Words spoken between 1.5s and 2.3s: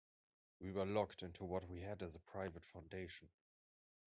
we had as a